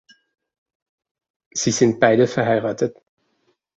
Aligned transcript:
Sie 1.53 1.69
sind 1.69 1.99
beide 1.99 2.25
verheiratet. 2.25 2.97